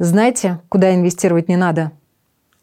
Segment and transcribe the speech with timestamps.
[0.00, 1.90] Знаете, куда инвестировать не надо?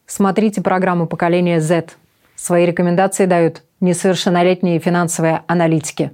[0.08, 1.90] Смотрите программу поколения Z.
[2.38, 6.12] Свои рекомендации дают несовершеннолетние финансовые аналитики.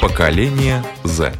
[0.00, 1.34] Поколение Z.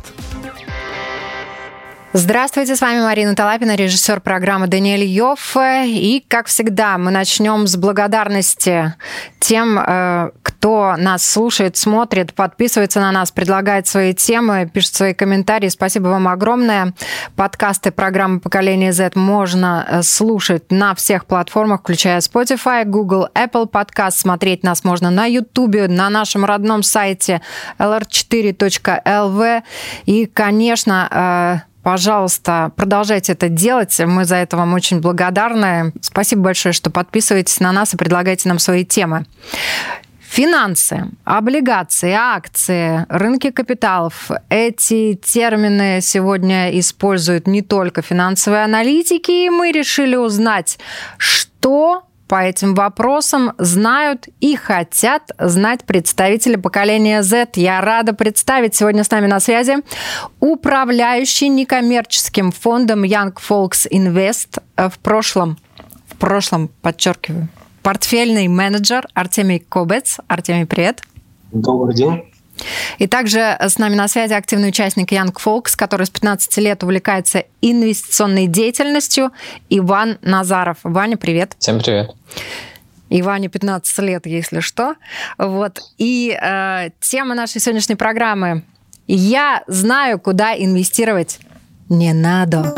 [2.13, 5.57] Здравствуйте, с вами Марина Талапина, режиссер программы Даниэль Йофф.
[5.87, 8.95] И, как всегда, мы начнем с благодарности
[9.39, 10.31] тем, э,
[10.61, 15.69] кто нас слушает, смотрит, подписывается на нас, предлагает свои темы, пишет свои комментарии.
[15.69, 16.93] Спасибо вам огромное.
[17.35, 24.19] Подкасты программы «Поколение Z» можно э, слушать на всех платформах, включая Spotify, Google, Apple Podcast.
[24.19, 27.41] Смотреть нас можно на YouTube, на нашем родном сайте
[27.79, 29.63] lr4.lv.
[30.05, 31.09] И, конечно,
[31.65, 33.99] э, Пожалуйста, продолжайте это делать.
[33.99, 35.95] Мы за это вам очень благодарны.
[36.03, 39.25] Спасибо большое, что подписываетесь на нас и предлагаете нам свои темы.
[40.31, 44.31] Финансы, облигации, акции, рынки капиталов.
[44.49, 50.79] Эти термины сегодня используют не только финансовые аналитики, и мы решили узнать,
[51.19, 57.49] что по этим вопросам знают и хотят знать представители поколения Z.
[57.57, 59.79] Я рада представить сегодня с нами на связи
[60.39, 65.59] управляющий некоммерческим фондом Young Folks Invest в прошлом,
[66.07, 67.49] в прошлом, подчеркиваю,
[67.83, 70.19] портфельный менеджер Артемий Кобец.
[70.29, 71.03] Артемий, привет.
[71.53, 72.25] Добрый день.
[72.99, 77.45] И также с нами на связи активный участник Young Folks, который с 15 лет увлекается
[77.63, 79.31] инвестиционной деятельностью,
[79.69, 80.79] Иван Назаров.
[80.83, 81.57] Ваня, привет.
[81.59, 82.11] Всем привет.
[83.09, 84.95] Иване 15 лет, если что.
[85.37, 85.81] Вот.
[85.99, 88.63] И э, тема нашей сегодняшней программы
[89.07, 91.41] «Я знаю, куда инвестировать
[91.89, 92.75] не надо».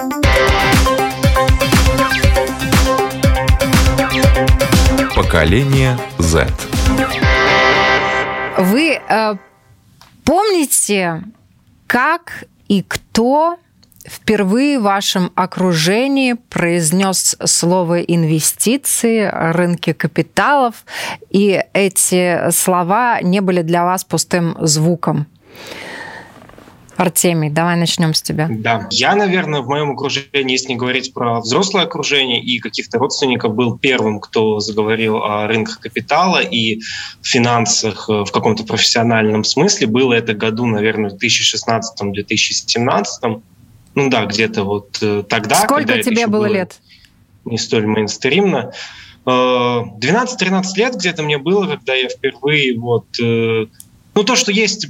[5.14, 6.46] Поколение Z.
[8.58, 9.34] Вы э,
[10.24, 11.22] Помните,
[11.86, 13.58] как и кто
[14.06, 20.84] впервые в вашем окружении произнес слово инвестиции, рынки капиталов,
[21.30, 25.26] и эти слова не были для вас пустым звуком?
[26.96, 28.48] Артемий, давай начнем с тебя.
[28.50, 33.54] Да, я, наверное, в моем окружении, если не говорить про взрослое окружение и каких-то родственников,
[33.54, 36.80] был первым, кто заговорил о рынках капитала и
[37.22, 39.86] финансах э, в каком-то профессиональном смысле.
[39.86, 43.42] Было это году, наверное, в 2016-2017.
[43.94, 45.54] Ну да, где-то вот э, тогда.
[45.56, 46.80] Сколько тебе было, было лет?
[47.44, 48.72] Не столь мейнстримно.
[49.24, 53.06] 12-13 э, лет где-то мне было, когда я впервые вот
[54.14, 54.88] ну, то, что есть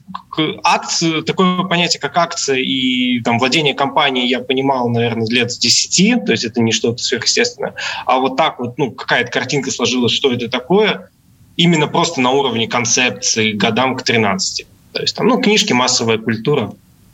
[0.65, 6.25] акции, такое понятие, как акция и там, владение компанией, я понимал, наверное, лет с 10,
[6.25, 7.75] то есть это не что-то сверхъестественное.
[8.05, 11.11] А вот так вот, ну, какая-то картинка сложилась, что это такое,
[11.57, 14.67] именно просто на уровне концепции годам к 13.
[14.93, 16.73] То есть там, ну, книжки, массовая культура,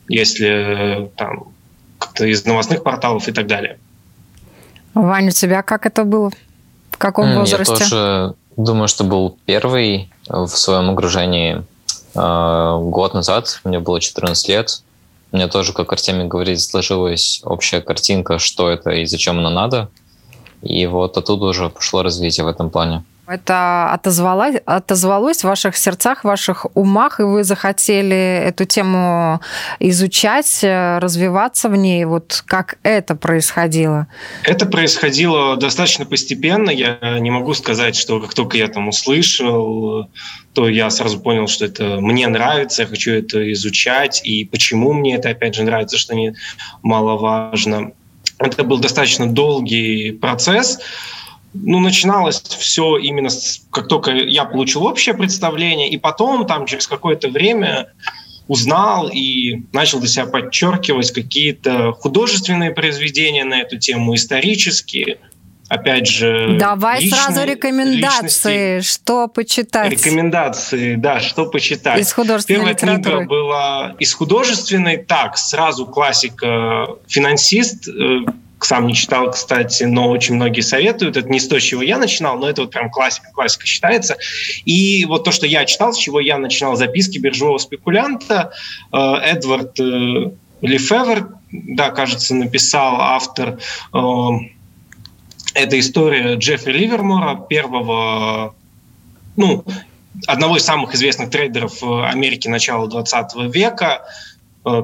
[0.09, 1.45] если там
[1.99, 3.79] как-то из новостных порталов и так далее.
[4.95, 6.31] Ваня, у тебя как это было?
[6.91, 7.73] В каком возрасте?
[7.75, 11.65] Я тоже думаю, что был первый в своем окружении
[12.19, 14.83] год назад, мне было 14 лет,
[15.31, 19.91] меня тоже, как Артемий говорит, сложилась общая картинка, что это и зачем оно надо.
[20.63, 23.05] И вот оттуда уже пошло развитие в этом плане.
[23.29, 29.43] Это отозвалось, отозвалось в ваших сердцах, в ваших умах, и вы захотели эту тему
[29.81, 32.07] изучать, развиваться в ней.
[32.07, 34.07] Вот как это происходило?
[34.45, 36.71] Это происходило достаточно постепенно.
[36.71, 40.09] Я не могу сказать, что как только я там услышал,
[40.55, 45.17] то я сразу понял, что это мне нравится, я хочу это изучать, и почему мне
[45.17, 47.93] это, опять же, нравится, что немаловажно.
[48.39, 50.79] Это был достаточно долгий процесс,
[51.55, 56.87] ну, начиналось все именно с, как только я получил общее представление, и потом, там, через
[56.87, 57.93] какое-то время
[58.47, 65.19] узнал и начал для себя подчеркивать какие-то художественные произведения на эту тему, исторические,
[65.69, 66.57] опять же...
[66.59, 68.95] Давай личные, сразу рекомендации, личности.
[68.95, 69.93] что почитать.
[69.93, 72.01] Рекомендации, да, что почитать.
[72.01, 73.17] Из художественной Первая литературы.
[73.17, 78.21] книга была из художественной, так, сразу классика «Финансист», э,
[78.65, 81.17] сам не читал, кстати, но очень многие советуют.
[81.17, 84.17] Это не с то, с чего я начинал, но это вот прям классика, классика считается.
[84.65, 88.53] И вот то, что я читал, с чего я начинал записки биржевого спекулянта,
[88.93, 93.59] э, Эдвард э, Лефевер, да, кажется, написал автор.
[93.95, 94.29] Э,
[95.55, 98.55] это история Джеффри Ливермора, первого,
[99.37, 99.65] ну,
[100.27, 104.03] одного из самых известных трейдеров Америки начала 20 века,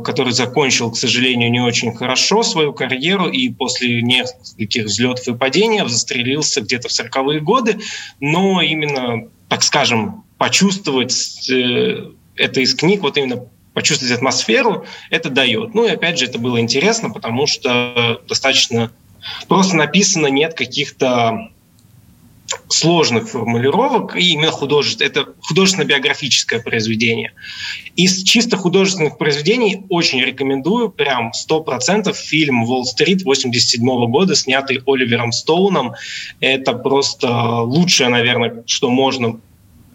[0.05, 5.81] который закончил, к сожалению, не очень хорошо свою карьеру и после нескольких взлетов и падений
[5.87, 7.79] застрелился где-то в 40-е годы,
[8.21, 15.75] но именно, так скажем, почувствовать э, это из книг, вот именно почувствовать атмосферу, это дает.
[15.75, 18.91] Ну и опять же, это было интересно, потому что достаточно
[19.49, 21.51] просто написано, нет каких-то
[22.69, 25.11] сложных формулировок, и именно художественное.
[25.11, 27.33] Это художественно-биографическое произведение.
[27.97, 35.95] Из чисто художественных произведений очень рекомендую, прям 100% фильм «Уолл-стрит» 87 года, снятый Оливером Стоуном.
[36.41, 39.41] Это просто лучшее, наверное, что можно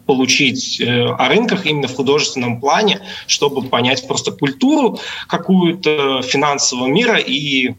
[0.06, 4.98] получить э, о рынках именно в художественном плане, чтобы понять просто культуру
[5.28, 7.74] какую-то финансового мира и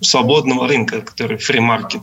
[0.00, 2.02] свободного рынка, который free market.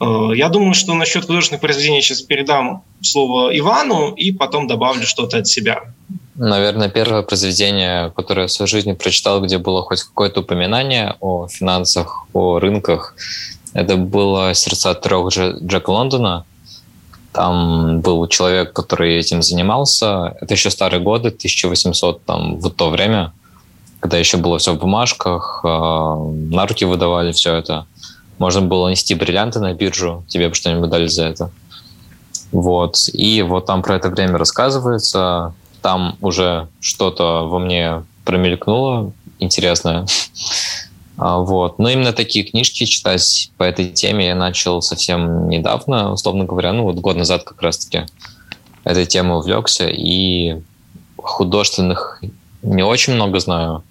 [0.00, 5.38] Э, я думаю, что насчет художественных произведений сейчас передам слово Ивану и потом добавлю что-то
[5.38, 5.82] от себя.
[6.34, 11.48] Наверное, первое произведение, которое я в своей жизни прочитал, где было хоть какое-то упоминание о
[11.48, 13.16] финансах, о рынках,
[13.74, 16.44] это было «Сердца трех Джека Лондона».
[17.32, 20.36] Там был человек, который этим занимался.
[20.40, 23.32] Это еще старые годы, 1800, там, в то время–
[24.00, 27.86] когда еще было все в бумажках, э, на руки выдавали все это.
[28.38, 31.50] Можно было нести бриллианты на биржу, тебе бы что-нибудь дали за это.
[32.52, 32.96] Вот.
[33.12, 35.54] И вот там про это время рассказывается.
[35.82, 40.06] Там уже что-то во мне промелькнуло интересное.
[41.20, 41.80] А, вот.
[41.80, 46.84] Но именно такие книжки читать по этой теме я начал совсем недавно, условно говоря, ну
[46.84, 48.06] вот год назад как раз-таки
[48.84, 49.88] этой темой увлекся.
[49.88, 50.60] И
[51.16, 52.22] художественных
[52.62, 53.82] не очень много знаю,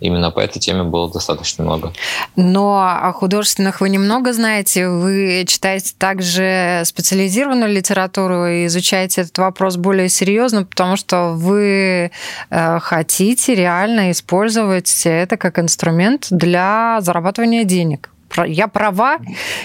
[0.00, 1.92] именно по этой теме было достаточно много.
[2.36, 10.08] Но художественных вы немного знаете, вы читаете также специализированную литературу и изучаете этот вопрос более
[10.08, 12.10] серьезно, потому что вы
[12.50, 18.10] э, хотите реально использовать это как инструмент для зарабатывания денег.
[18.46, 19.18] Я права?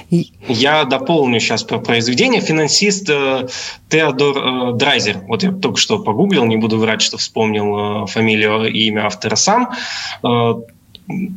[0.09, 2.41] Я дополню сейчас про произведение.
[2.41, 3.47] Финансист э,
[3.89, 5.19] Теодор э, Драйзер.
[5.27, 9.35] Вот я только что погуглил, не буду врать, что вспомнил э, фамилию и имя автора
[9.35, 9.73] сам.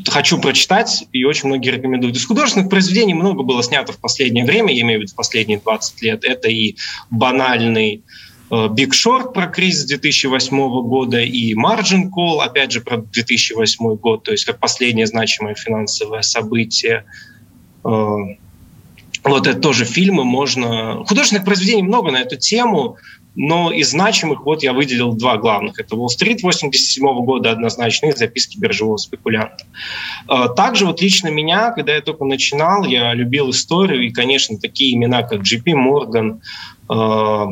[0.07, 2.17] Хочу прочитать, и очень многие рекомендуют.
[2.17, 5.59] Из художественных произведений много было снято в последнее время, я имею в виду в последние
[5.59, 6.25] 20 лет.
[6.25, 6.77] Это и
[7.11, 8.05] банальный
[8.51, 14.33] Big Short про кризис 2008 года и Margin Call, опять же, про 2008 год, то
[14.33, 17.05] есть как последнее значимое финансовое событие.
[17.85, 18.17] Э,
[19.25, 21.05] вот это тоже фильмы можно...
[21.07, 22.97] Художественных произведений много на эту тему,
[23.35, 25.81] но из значимых вот я выделил два главных.
[25.81, 29.65] Это «Уолл-стрит» 87 года однозначно «Записки биржевого спекулянта».
[30.29, 34.95] Э, также вот лично меня, когда я только начинал, я любил историю, и, конечно, такие
[34.95, 36.41] имена, как Джи Морган,
[36.89, 37.47] э, Э,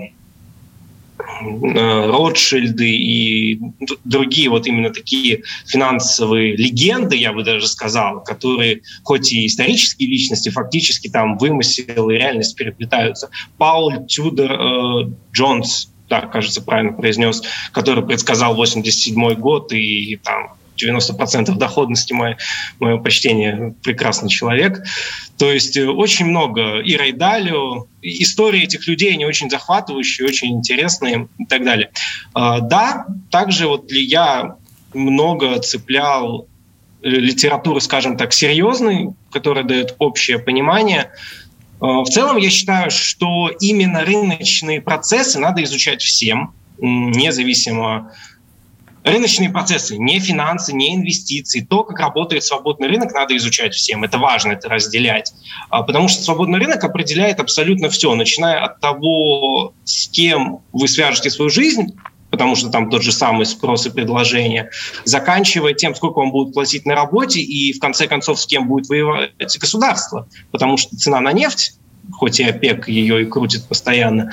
[1.40, 3.60] Ротшильды и
[4.04, 10.48] другие вот именно такие финансовые легенды, я бы даже сказал, которые хоть и исторические личности,
[10.50, 13.30] фактически там вымысел и реальность переплетаются.
[13.58, 17.42] Пауль Тюдор э, Джонс, да, кажется, правильно произнес,
[17.72, 22.36] который предсказал 87 год и там 90% доходности, мое,
[22.80, 24.82] мое почтение, прекрасный человек.
[25.38, 31.28] То есть э, очень много и Райдалио, истории этих людей, они очень захватывающие, очень интересные
[31.38, 31.90] и так далее.
[32.34, 34.56] А, да, также вот я
[34.92, 36.46] много цеплял
[37.02, 41.10] э, литературу, скажем так, серьезной, которая дает общее понимание.
[41.80, 48.12] А, в целом я считаю, что именно рыночные процессы надо изучать всем, независимо
[49.04, 54.02] Рыночные процессы, не финансы, не инвестиции, то, как работает свободный рынок, надо изучать всем.
[54.02, 55.34] Это важно, это разделять.
[55.68, 61.28] А, потому что свободный рынок определяет абсолютно все, начиная от того, с кем вы свяжете
[61.28, 61.94] свою жизнь,
[62.30, 64.70] потому что там тот же самый спрос и предложение,
[65.04, 68.88] заканчивая тем, сколько вам будут платить на работе, и в конце концов, с кем будет
[68.88, 70.26] воевать государство.
[70.50, 71.74] Потому что цена на нефть
[72.12, 74.30] хоть и ОПЕК ее и крутит постоянно,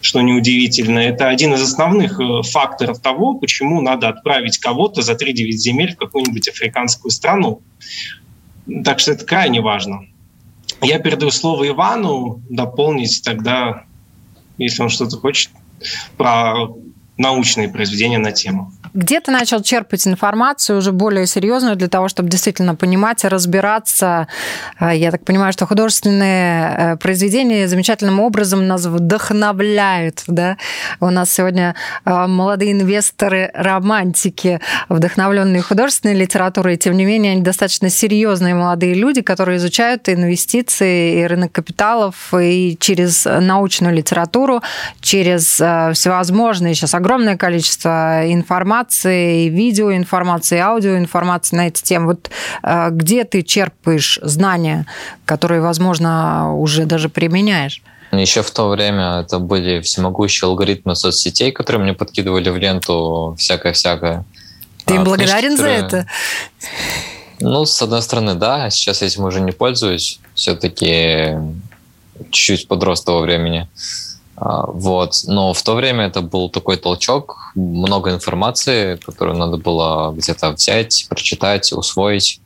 [0.00, 5.50] что неудивительно, это один из основных э, факторов того, почему надо отправить кого-то за 3-9
[5.52, 7.62] земель в какую-нибудь африканскую страну.
[8.84, 10.06] Так что это крайне важно.
[10.80, 13.84] Я передаю слово Ивану дополнить тогда,
[14.58, 15.50] если он что-то хочет,
[16.16, 16.68] про
[17.16, 18.72] научные произведения на тему.
[18.94, 24.28] Где ты начал черпать информацию уже более серьезную для того, чтобы действительно понимать и разбираться?
[24.80, 30.22] Э, я так понимаю, что художественные э, произведения замечательным образом нас вдохновляют.
[30.28, 30.56] Да?
[31.00, 37.90] У нас сегодня э, молодые инвесторы, романтики, вдохновленные художественной литературой, тем не менее они достаточно
[37.90, 44.62] серьезные молодые люди, которые изучают инвестиции и рынок капиталов и через научную литературу,
[45.00, 52.06] через всевозможные, сейчас огромное количество информации, информации, видеоинформации, аудиоинформации на эти темы.
[52.06, 52.30] Вот
[52.62, 54.86] э, где ты черпаешь знания,
[55.24, 57.82] которые, возможно, уже даже применяешь?
[58.12, 64.24] Еще в то время это были всемогущие алгоритмы соцсетей, которые мне подкидывали в ленту всякое-всякое.
[64.84, 65.90] Ты им а, благодарен книжки, которые...
[65.90, 66.06] за это?
[67.40, 68.70] Ну, с одной стороны, да.
[68.70, 70.20] Сейчас этим уже не пользуюсь.
[70.34, 71.36] Все-таки
[72.30, 73.68] чуть-чуть подрос того времени.
[74.36, 75.14] А, вот.
[75.26, 81.06] Но в то время это был такой толчок, много информации, которую надо было где-то взять,
[81.08, 82.40] прочитать, усвоить.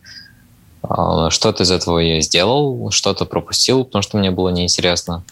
[0.83, 5.23] А, что-то из этого я сделал, что-то пропустил, потому что мне было неинтересно.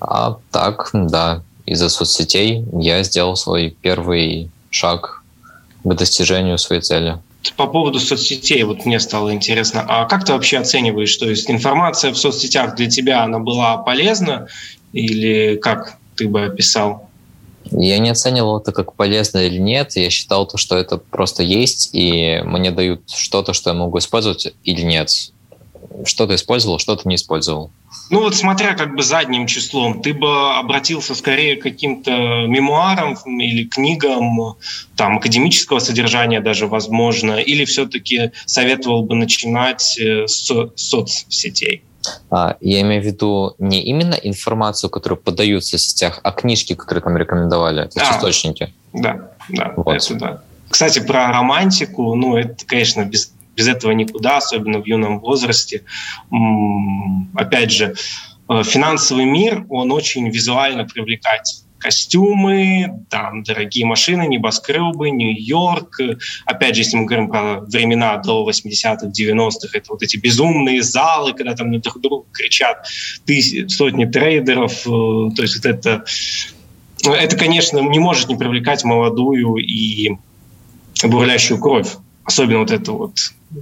[0.00, 5.22] А так, да, из-за соцсетей я сделал свой первый шаг
[5.84, 7.18] к достижению своей цели.
[7.56, 12.12] По поводу соцсетей, вот мне стало интересно, а как ты вообще оцениваешь, что есть информация
[12.12, 14.48] в соцсетях для тебя, она была полезна
[14.96, 17.08] или как ты бы описал?
[17.70, 19.96] Я не оценивал это как полезно или нет.
[19.96, 24.54] Я считал то, что это просто есть, и мне дают что-то, что я могу использовать
[24.64, 25.10] или нет.
[26.04, 27.70] Что-то использовал, что-то не использовал.
[28.10, 33.64] Ну вот смотря как бы задним числом, ты бы обратился скорее к каким-то мемуарам или
[33.64, 34.56] книгам,
[34.96, 41.82] там, академического содержания даже, возможно, или все-таки советовал бы начинать э, с соцсетей?
[42.30, 47.02] А, я имею в виду не именно информацию, которую подаются в сетях, а книжки, которые
[47.02, 48.72] там рекомендовали, есть а, источники.
[48.92, 49.94] Да, да, вот.
[49.94, 50.42] это да.
[50.68, 55.84] Кстати, про романтику, ну, это, конечно, без, без этого никуда, особенно в юном возрасте.
[57.34, 57.94] Опять же,
[58.48, 66.00] э, финансовый мир, он очень визуально привлекательный костюмы, там дорогие машины, небоскребы, Нью-Йорк.
[66.44, 71.32] Опять же, если мы говорим про времена до 80-х, 90-х, это вот эти безумные залы,
[71.32, 72.86] когда там на друг друга кричат
[73.24, 74.86] тысячи, сотни трейдеров.
[74.86, 76.04] Э, то есть вот это,
[77.04, 80.16] это, конечно, не может не привлекать молодую и
[81.04, 81.88] бурлящую кровь.
[82.24, 83.18] Особенно вот это вот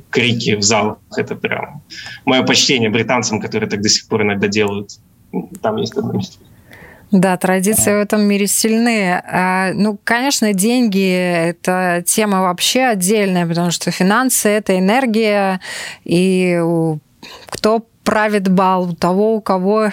[0.09, 1.83] крики в залах, это прям
[2.25, 4.99] мое почтение британцам, которые так до сих пор иногда делают.
[5.61, 6.39] Там есть одно место.
[7.15, 9.23] Да, традиции в этом мире сильные.
[9.25, 11.09] А, ну, конечно, деньги–
[11.49, 15.61] это тема вообще отдельная, потому что финансы– это энергия,
[16.03, 16.61] и
[17.47, 19.91] кто правит бал у того, у кого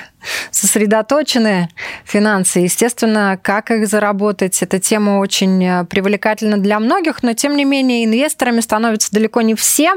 [0.52, 1.70] сосредоточены
[2.06, 2.60] финансы.
[2.60, 8.06] Естественно, как их заработать, эта тема очень э, привлекательна для многих, но тем не менее
[8.06, 9.94] инвесторами становятся далеко не все.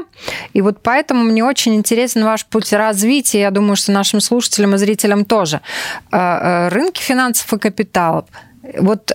[0.53, 3.41] И вот поэтому мне очень интересен ваш путь развития.
[3.41, 5.61] Я думаю, что нашим слушателям и зрителям тоже.
[6.11, 8.25] Э, э, рынки финансов и капиталов.
[8.79, 9.11] Вот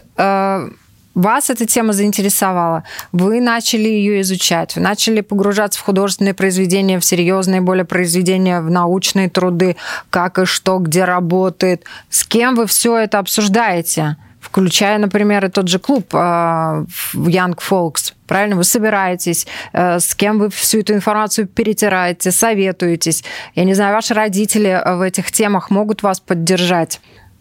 [1.15, 7.05] вас эта тема заинтересовала, вы начали ее изучать, вы начали погружаться в художественные произведения, в
[7.05, 9.77] серьезные более произведения, в научные труды,
[10.11, 15.69] как и что, где работает, с кем вы все это обсуждаете, включая, например, и тот
[15.69, 18.57] же клуб uh, Young Folks, правильно?
[18.57, 23.23] Вы собираетесь, uh, с кем вы всю эту информацию перетираете, советуетесь.
[23.55, 27.01] Я не знаю, ваши родители в этих темах могут вас поддержать?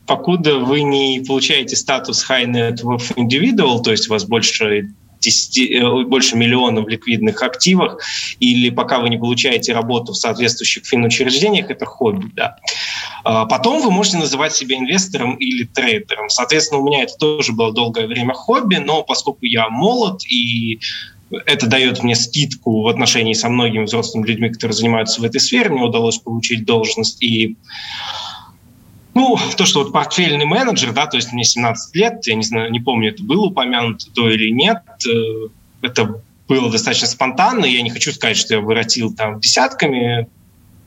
[0.10, 4.88] Покуда вы не получаете статус High Net Worth Individual, то есть у вас больше
[5.22, 8.00] 10, э, больше миллионов в ликвидных активах,
[8.40, 12.56] или пока вы не получаете работу в соответствующих финучреждениях, это хобби, да.
[13.24, 16.30] А потом вы можете называть себя инвестором или трейдером.
[16.30, 20.80] Соответственно, у меня это тоже было долгое время хобби, но поскольку я молод и
[21.46, 25.70] это дает мне скидку в отношении со многими взрослыми людьми, которые занимаются в этой сфере.
[25.70, 27.56] Мне удалось получить должность и
[29.14, 32.72] ну, то, что вот портфельный менеджер, да, то есть мне 17 лет, я не знаю,
[32.72, 35.48] не помню, это было упомянуто то или нет, э,
[35.82, 40.28] это было достаточно спонтанно, я не хочу сказать, что я воротил там десятками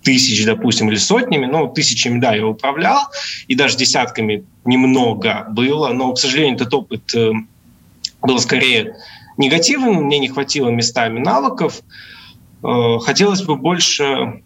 [0.02, 3.02] тысяч, допустим, или сотнями, но тысячами, да, я управлял,
[3.46, 7.32] и даже десятками немного было, но, к сожалению, этот опыт э,
[8.20, 8.96] был скорее
[9.36, 11.82] негативным, мне не хватило местами навыков,
[12.62, 14.42] э, хотелось бы больше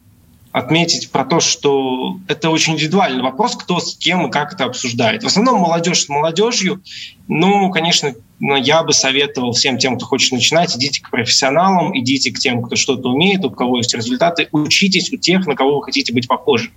[0.57, 5.23] отметить про то, что это очень индивидуальный вопрос, кто с кем и как это обсуждает.
[5.23, 6.83] В основном молодежь с молодежью.
[7.29, 12.39] Ну, конечно, я бы советовал всем тем, кто хочет начинать, идите к профессионалам, идите к
[12.39, 16.15] тем, кто что-то умеет, у кого есть результаты, учитесь у тех, на кого вы хотите
[16.15, 16.71] быть похожи.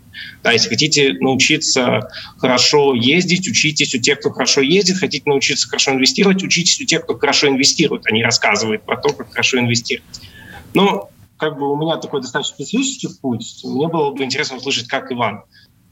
[0.43, 5.91] Да, если хотите научиться хорошо ездить, учитесь у тех, кто хорошо ездит, хотите научиться хорошо
[5.93, 10.19] инвестировать, учитесь у тех, кто хорошо инвестирует, они рассказывают про то, как хорошо инвестировать.
[10.74, 11.09] Но
[11.39, 13.62] как бы у меня такой достаточно специфический путь.
[13.63, 15.43] Мне было бы интересно услышать, как Иван.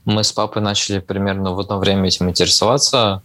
[0.04, 3.22] Мы с папой начали примерно в одно время этим интересоваться,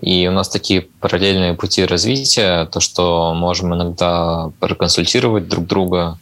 [0.00, 6.18] и у нас такие параллельные пути развития, то, что можем иногда проконсультировать друг друга,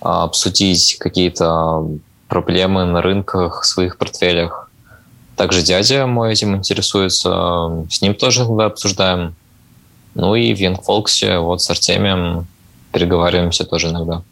[0.00, 1.86] а, обсудить какие-то
[2.28, 4.70] проблемы на рынках, своих портфелях.
[5.36, 9.34] Также дядя мой этим интересуется, с ним тоже иногда обсуждаем.
[10.14, 12.46] Ну и в Янгфолксе вот с Артемием
[12.92, 14.22] переговариваемся тоже иногда.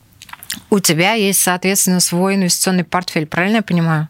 [0.71, 4.09] У тебя есть, соответственно, свой инвестиционный портфель, правильно я понимаю?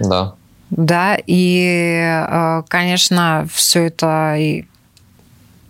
[0.00, 0.34] Да.
[0.70, 4.66] да, и, э, конечно, все это и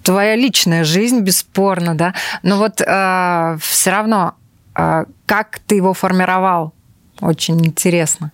[0.02, 4.34] твоя личная жизнь, бесспорно, да, но вот э, все равно,
[4.76, 6.72] э, как ты его формировал,
[7.20, 8.32] очень интересно.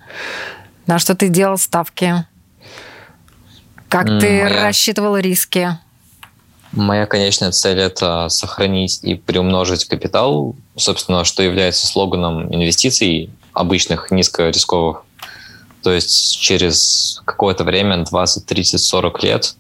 [0.87, 2.25] На что ты делал ставки?
[3.89, 4.63] Как mm, ты моя...
[4.63, 5.79] рассчитывал риски?
[6.73, 15.03] Моя конечная цель– это сохранить и приумножить капитал, собственно, что является слоганом инвестиций обычных, низкорисковых.
[15.83, 19.57] То есть через какое-то время, 20, 30, 40 лет,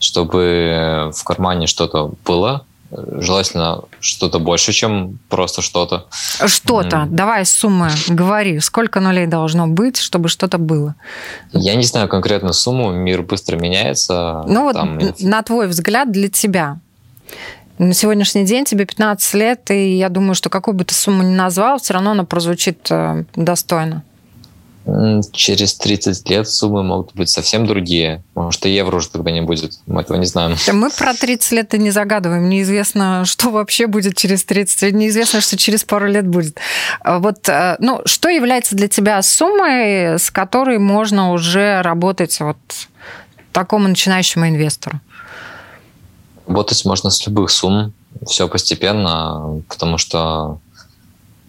[0.00, 6.06] чтобы в кармане что-то было, желательно что-то больше, чем просто что-то.
[6.46, 6.96] Что-то.
[6.96, 7.06] Mm.
[7.10, 8.60] Давай суммы говори.
[8.60, 10.94] Сколько нулей должно быть, чтобы что-то было?
[11.52, 12.92] Я не знаю конкретно сумму.
[12.92, 14.44] Мир быстро меняется.
[14.46, 14.98] Ну вот Там...
[15.20, 16.78] на твой взгляд для тебя.
[17.78, 21.34] На сегодняшний день тебе 15 лет, и я думаю, что какую бы ты сумму ни
[21.34, 24.02] назвал, все равно она прозвучит э, достойно.
[25.32, 28.24] Через 30 лет суммы могут быть совсем другие.
[28.34, 29.78] Может, и евро уже тогда не будет.
[29.86, 30.56] Мы этого не знаем.
[30.72, 32.48] Мы про 30 лет и не загадываем.
[32.48, 34.94] Неизвестно, что вообще будет через 30 лет.
[34.94, 36.56] Неизвестно, что через пару лет будет.
[37.00, 42.56] А вот, э, ну, что является для тебя суммой, с которой можно уже работать вот
[43.52, 45.00] такому начинающему инвестору?
[46.46, 47.92] Работать можно с любых сумм.
[48.26, 50.58] Все постепенно, потому что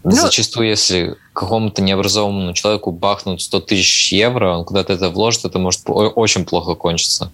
[0.03, 5.60] ну, Зачастую, если какому-то необразованному человеку бахнуть 100 тысяч евро, он куда-то это вложит, это
[5.60, 7.31] может очень плохо кончиться.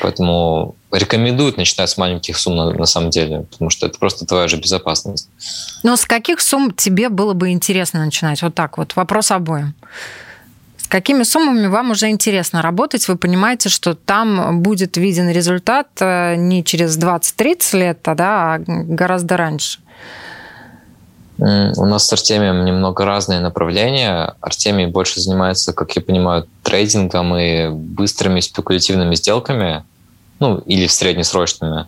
[0.00, 4.48] Поэтому рекомендуют начинать с маленьких сумм на, на самом деле, потому что это просто твоя
[4.48, 5.28] же безопасность.
[5.82, 8.42] Но с каких сумм тебе было бы интересно начинать?
[8.42, 9.74] Вот так вот, вопрос обоим.
[10.78, 13.08] С какими суммами вам уже интересно работать?
[13.08, 18.58] Вы понимаете, что там будет виден результат э, не через 20-30 лет, а, да, а
[18.58, 19.78] гораздо раньше.
[21.38, 24.34] У нас с Артемием немного разные направления.
[24.40, 29.84] Артемий больше занимается, как я понимаю, трейдингом и быстрыми спекулятивными сделками,
[30.38, 31.86] ну, или среднесрочными.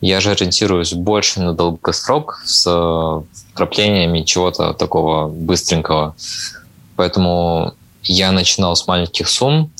[0.00, 6.14] Я же ориентируюсь больше на долгосрок с вкраплениями чего-то такого быстренького.
[6.94, 9.72] Поэтому я начинал с маленьких сумм,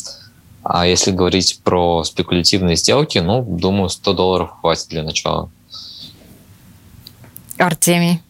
[0.65, 5.51] а если говорить про спекулятивные сделки, ну, думаю, 100 долларов хватит для начала.
[7.59, 8.21] Артемий.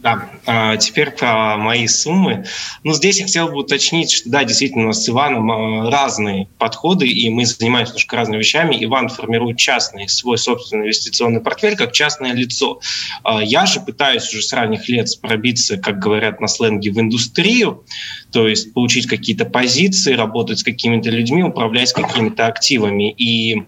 [0.00, 2.44] Да, а теперь про мои суммы.
[2.84, 6.46] Ну, здесь я хотел бы уточнить, что да, действительно, у нас с Иваном а, разные
[6.58, 8.76] подходы, и мы занимаемся немножко разными вещами.
[8.78, 12.80] Иван формирует частный, свой собственный инвестиционный портфель как частное лицо.
[13.24, 17.84] А я же пытаюсь уже с ранних лет пробиться, как говорят на сленге, в индустрию,
[18.30, 23.10] то есть получить какие-то позиции, работать с какими-то людьми, управлять какими-то активами.
[23.10, 23.64] И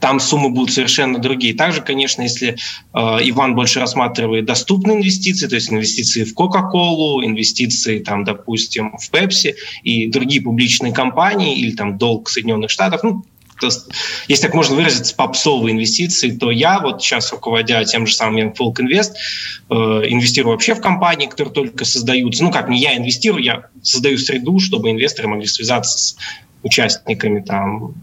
[0.00, 1.54] там суммы будут совершенно другие.
[1.54, 2.56] Также, конечно, если э,
[2.94, 9.56] Иван больше рассматривает доступные инвестиции, то есть инвестиции в Кока-Колу, инвестиции, там, допустим, в Пепси
[9.82, 13.24] и другие публичные компании, или там долг Соединенных Штатов, ну,
[13.60, 13.68] то,
[14.28, 18.76] если так можно выразиться, попсовые инвестиции, то я вот сейчас, руководя тем же самым Folk
[18.80, 19.12] Invest,
[19.70, 22.42] э, инвестирую вообще в компании, которые только создаются.
[22.42, 26.16] Ну как, не я инвестирую, я создаю среду, чтобы инвесторы могли связаться с
[26.62, 27.94] участниками там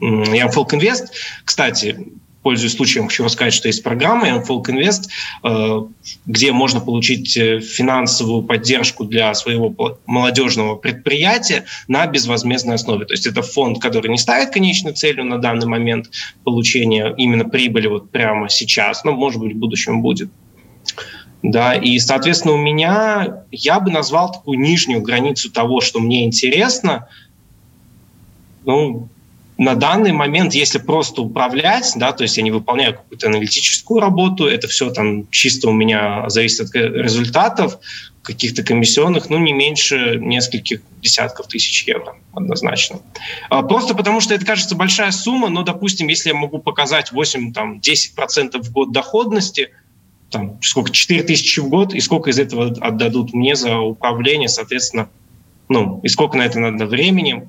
[0.00, 1.08] я Folk Invest,
[1.44, 1.96] кстати,
[2.42, 5.08] пользуясь случаем, хочу рассказать, что есть программа Folk Invest,
[5.44, 5.82] э,
[6.26, 13.04] где можно получить э, финансовую поддержку для своего молодежного предприятия на безвозмездной основе.
[13.04, 16.10] То есть это фонд, который не ставит конечной целью на данный момент
[16.44, 20.30] получения именно прибыли вот прямо сейчас, но, может быть, в будущем будет.
[21.42, 27.08] Да, и, соответственно, у меня, я бы назвал такую нижнюю границу того, что мне интересно,
[28.66, 29.08] ну,
[29.60, 34.46] на данный момент, если просто управлять, да, то есть я не выполняю какую-то аналитическую работу,
[34.46, 37.78] это все там чисто у меня зависит от результатов,
[38.22, 43.00] каких-то комиссионных, ну, не меньше нескольких десятков тысяч евро, однозначно.
[43.50, 48.62] А, просто потому что это кажется большая сумма, но, допустим, если я могу показать 8-10%
[48.62, 49.72] в год доходности,
[50.30, 55.10] там, сколько, 4 тысячи в год, и сколько из этого отдадут мне за управление, соответственно,
[55.68, 57.46] ну, и сколько на это надо времени,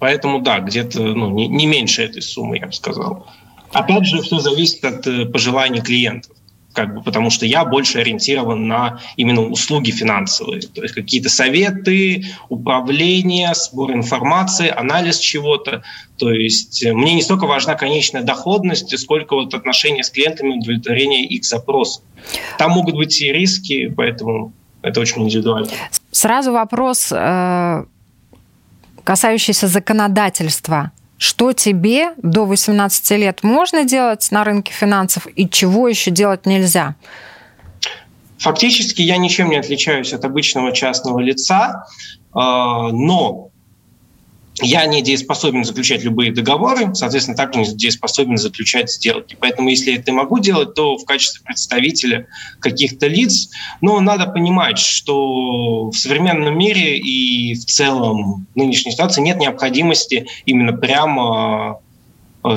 [0.00, 3.26] Поэтому да, где-то ну, не, не меньше этой суммы, я бы сказал.
[3.72, 6.36] Опять же, все зависит от э, пожеланий клиентов
[6.74, 12.24] как бы, потому что я больше ориентирован на именно услуги финансовые, то есть какие-то советы,
[12.48, 15.82] управление, сбор информации, анализ чего-то.
[16.18, 21.24] То есть э, мне не столько важна конечная доходность, сколько вот отношения с клиентами, удовлетворение
[21.24, 22.02] их запросов.
[22.58, 24.52] Там могут быть и риски, поэтому
[24.82, 25.70] это очень индивидуально.
[26.10, 27.84] Сразу вопрос э,
[29.04, 30.92] касающийся законодательства.
[31.18, 36.96] Что тебе до 18 лет можно делать на рынке финансов и чего еще делать нельзя?
[38.38, 41.86] Фактически я ничем не отличаюсь от обычного частного лица,
[42.32, 43.50] а, но
[44.62, 49.36] я не дееспособен заключать любые договоры, соответственно, также не дееспособен заключать сделки.
[49.38, 52.28] Поэтому, если это могу делать, то в качестве представителя
[52.60, 53.50] каких-то лиц.
[53.80, 60.72] Но надо понимать, что в современном мире и в целом нынешней ситуации нет необходимости именно
[60.72, 61.80] прямо
[62.44, 62.56] э,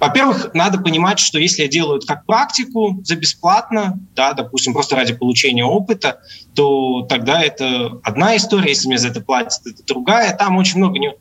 [0.00, 4.96] во-первых, надо понимать, что если я делаю это как практику за бесплатно, да, допустим, просто
[4.96, 6.20] ради получения опыта,
[6.54, 10.36] то тогда это одна история, если мне за это платят, это другая.
[10.36, 11.12] Там очень много э,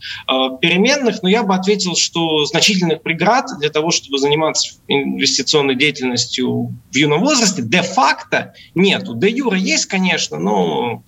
[0.61, 6.95] переменных, но я бы ответил, что значительных преград для того, чтобы заниматься инвестиционной деятельностью в
[6.95, 9.15] юном возрасте, де-факто нету.
[9.15, 11.03] Де-юра есть, конечно, но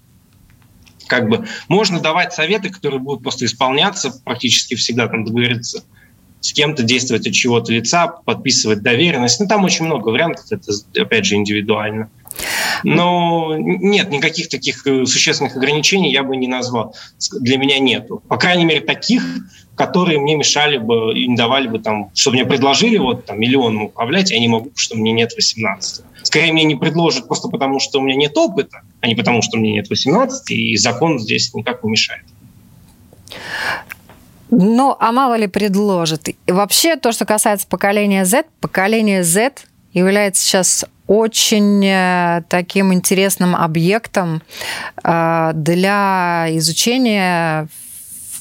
[1.08, 5.84] как бы можно давать советы, которые будут просто исполняться практически всегда, там договориться
[6.42, 9.40] с кем-то действовать от чего-то лица, подписывать доверенность.
[9.40, 12.10] Ну, там очень много вариантов, это, опять же, индивидуально.
[12.84, 16.96] Но нет, никаких таких э, существенных ограничений я бы не назвал.
[17.40, 18.24] Для меня нету.
[18.28, 19.24] По крайней мере, таких,
[19.76, 23.78] которые мне мешали бы и не давали бы там, чтобы мне предложили вот там миллион
[23.78, 26.06] управлять, я не могу, потому что мне нет 18.
[26.24, 29.58] Скорее, мне не предложат просто потому, что у меня нет опыта, а не потому, что
[29.58, 32.24] мне нет 18, и закон здесь никак не мешает.
[34.52, 36.30] Ну, а мало ли предложит.
[36.30, 39.54] И вообще, то, что касается поколения Z, поколение Z
[39.94, 44.42] является сейчас очень э, таким интересным объектом
[45.04, 47.68] э, для изучения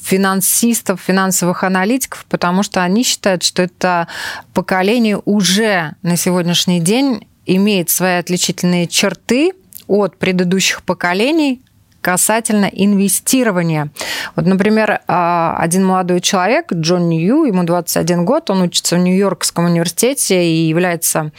[0.02, 4.08] финансистов, финансовых аналитиков, потому что они считают, что это
[4.54, 9.52] поколение уже на сегодняшний день имеет свои отличительные черты
[9.86, 11.62] от предыдущих поколений,
[12.00, 13.90] касательно инвестирования.
[14.36, 19.64] Вот, например, а, один молодой человек, Джон Нью, ему 21 год, он учится в Нью-Йоркском
[19.64, 21.32] университете и является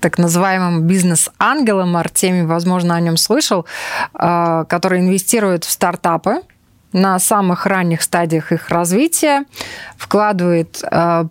[0.00, 3.66] так называемым бизнес-ангелом, Артемий, возможно, о нем слышал,
[4.14, 6.42] а, который инвестирует в стартапы
[6.92, 9.44] на самых ранних стадиях их развития,
[9.96, 11.26] вкладывает а,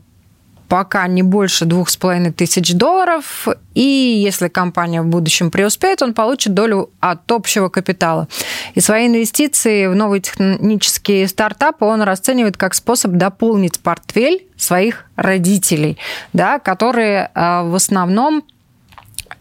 [0.68, 6.14] пока не больше двух с половиной тысяч долларов, и если компания в будущем преуспеет, он
[6.14, 8.28] получит долю от общего капитала.
[8.76, 15.98] И свои инвестиции в новые технические стартапы он расценивает как способ дополнить портфель своих родителей,
[16.34, 18.44] да, которые э, в основном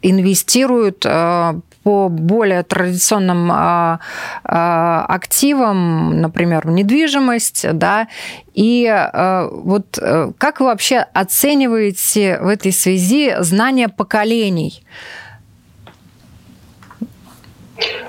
[0.03, 4.01] инвестируют э, по более традиционным а,
[4.43, 8.09] а, активам, например, недвижимость, да,
[8.55, 14.83] и а, вот э, как вы вообще оцениваете в этой связи знания поколений?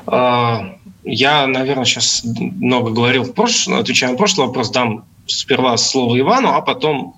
[0.07, 6.49] Я, наверное, сейчас много говорил в прошлом, отвечая на прошлый вопрос, дам сперва слово Ивану,
[6.55, 7.15] а потом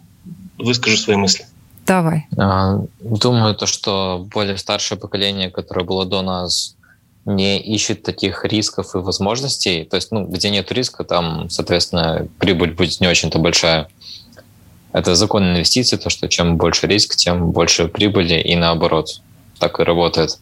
[0.58, 1.45] выскажу свои мысли.
[1.89, 2.28] Давай.
[2.38, 6.75] А, думаю, то, что более старшее поколение, которое было до нас,
[7.25, 9.86] не ищет таких рисков и возможностей.
[9.86, 13.88] То есть, ну, где нет риска, там, соответственно, прибыль будет не очень-то большая.
[14.93, 19.21] Это закон инвестиций, то, что чем больше риск, тем больше прибыли, и наоборот.
[19.58, 20.38] Так и работает.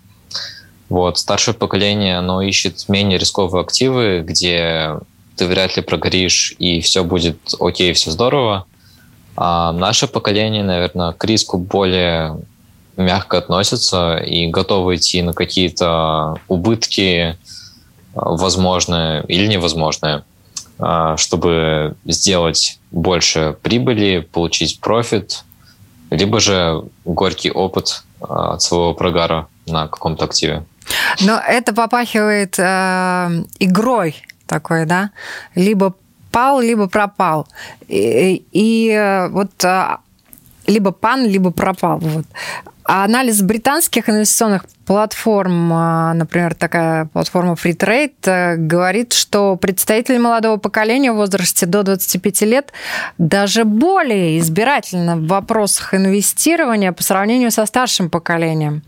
[0.90, 1.18] Вот.
[1.18, 4.98] Старшее поколение, оно ищет менее рисковые активы, где
[5.38, 8.66] ты вряд ли прогоришь, и все будет окей, все здорово.
[9.38, 12.40] А наше поколение, наверное, к риску более
[12.98, 17.38] мягко относится и готовы идти на какие-то убытки,
[18.16, 20.24] возможные или невозможные,
[20.80, 25.44] а, чтобы сделать больше прибыли, получить профит,
[26.10, 30.66] либо же горький опыт а, от своего прогара на каком-то активе.
[31.22, 34.16] Но это попахивает э, игрой
[34.48, 35.12] такой, да?
[35.54, 35.96] Либо
[36.32, 37.48] пал, либо пропал.
[37.88, 39.98] И, и э, вот э,
[40.68, 42.00] либо пан, либо пропал.
[42.00, 42.26] Вот.
[42.84, 51.12] А анализ британских инвестиционных платформ, э, например, такая платформа FreeTrade, говорит, что представители молодого поколения
[51.12, 52.72] в возрасте до 25 лет
[53.18, 58.84] даже более избирательны в вопросах инвестирования по сравнению со старшим поколением.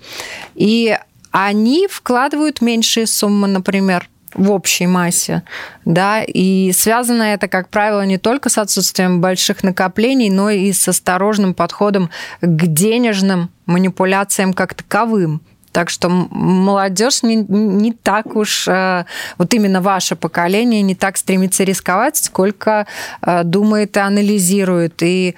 [0.56, 0.98] И
[1.32, 5.44] они вкладывают меньшие суммы, например, в общей массе,
[5.86, 10.88] да, и связано это, как правило, не только с отсутствием больших накоплений, но и с
[10.88, 12.10] осторожным подходом
[12.42, 15.42] к денежным манипуляциям как таковым.
[15.72, 19.06] Так что молодежь не, не так уж, э,
[19.38, 22.88] вот именно ваше поколение не так стремится рисковать, сколько
[23.22, 25.04] э, думает и анализирует.
[25.04, 25.36] И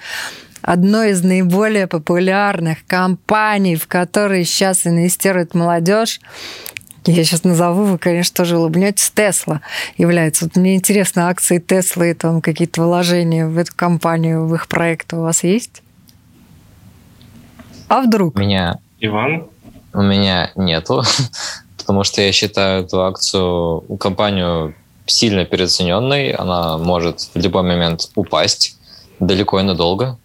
[0.62, 6.20] одной из наиболее популярных компаний, в которые сейчас инвестирует молодежь,
[7.06, 9.10] я сейчас назову, вы, конечно, тоже улыбнетесь.
[9.10, 9.60] Тесла
[9.96, 10.44] является.
[10.44, 15.12] Вот мне интересно, акции Теслы и там какие-то вложения в эту компанию, в их проект
[15.14, 15.82] у вас есть?
[17.88, 18.36] А вдруг?
[18.36, 18.78] У меня...
[19.00, 19.46] Иван?
[19.92, 21.02] У меня нету,
[21.76, 24.74] потому что я считаю эту акцию, компанию
[25.06, 28.78] сильно переоцененной, она может в любой момент упасть
[29.20, 30.18] далеко и надолго,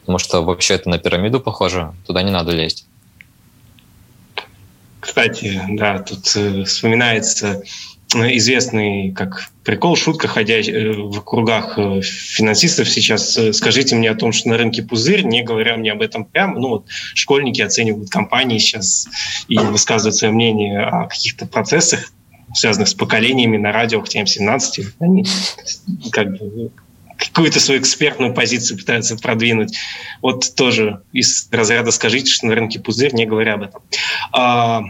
[0.00, 2.86] потому что вообще это на пирамиду похоже, туда не надо лезть.
[5.04, 7.62] Кстати, да, тут э, вспоминается
[8.14, 13.38] э, известный как прикол, шутка, ходя э, в кругах финансистов сейчас.
[13.52, 16.58] Скажите мне о том, что на рынке пузырь, не говоря мне об этом прямо.
[16.58, 19.06] Ну вот школьники оценивают компании сейчас
[19.46, 22.10] и высказывают свое мнение о каких-то процессах,
[22.54, 25.26] связанных с поколениями на радио, хотя им 17, они
[26.12, 26.70] как бы
[27.16, 29.76] какую-то свою экспертную позицию пытаются продвинуть.
[30.20, 33.82] Вот тоже из разряда «скажите, что на рынке пузырь», не говоря об этом.
[34.32, 34.82] А,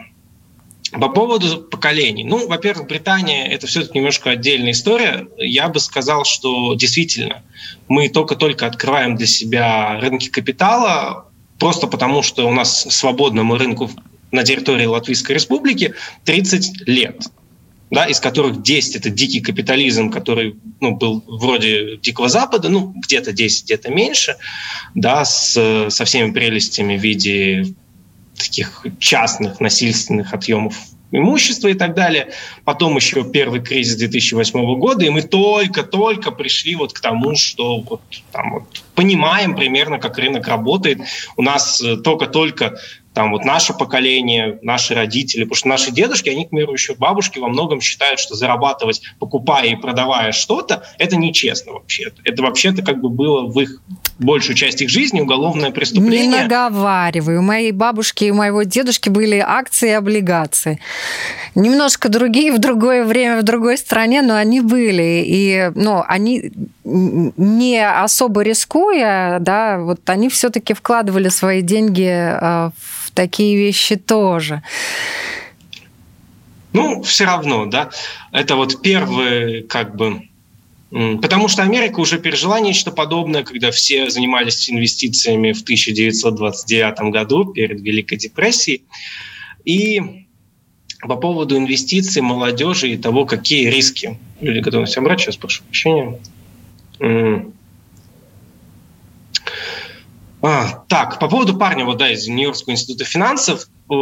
[0.92, 2.24] по поводу поколений.
[2.24, 5.26] Ну, во-первых, Британия– это все-таки немножко отдельная история.
[5.38, 7.42] Я бы сказал, что действительно
[7.88, 11.26] мы только-только открываем для себя рынки капитала,
[11.58, 13.90] просто потому что у нас свободному рынку
[14.30, 17.22] на территории Латвийской Республики 30 лет
[17.94, 23.32] да, из которых 10 это дикий капитализм, который ну, был вроде Дикого Запада, ну, где-то
[23.32, 24.36] 10, где-то меньше,
[24.94, 25.52] да, с,
[25.88, 27.74] со всеми прелестями в виде
[28.36, 30.74] таких частных насильственных отъемов
[31.12, 32.32] имущества и так далее.
[32.64, 38.02] Потом еще первый кризис 2008 года, и мы только-только пришли вот к тому, что вот,
[38.32, 40.98] там, вот, понимаем примерно, как рынок работает.
[41.36, 42.78] У нас э, только-только
[43.14, 47.38] там вот наше поколение, наши родители, потому что наши дедушки, они, к примеру, еще бабушки
[47.38, 52.12] во многом считают, что зарабатывать, покупая и продавая что-то, это нечестно вообще.
[52.24, 53.80] Это вообще-то как бы было в их
[54.18, 56.26] большую часть их жизни уголовное преступление.
[56.26, 57.38] Не наговаривай.
[57.38, 60.80] У моей бабушки и у моего дедушки были акции и облигации.
[61.54, 65.24] Немножко другие в другое время, в другой стране, но они были.
[65.26, 66.52] И ну, они
[66.84, 74.62] не особо рискуя, да, вот они все-таки вкладывали свои деньги э, в такие вещи тоже.
[76.72, 77.90] Ну, все равно, да.
[78.32, 80.22] Это вот первый, как бы,
[81.20, 87.80] Потому что Америка уже пережила нечто подобное, когда все занимались инвестициями в 1929 году перед
[87.80, 88.84] Великой депрессией.
[89.64, 90.00] И
[91.00, 96.20] по поводу инвестиций молодежи и того, какие риски люди готовы себя брать, сейчас прошу прощения.
[100.46, 103.94] А, так, по поводу парня вот, да, из Нью-Йоркского института финансов, э,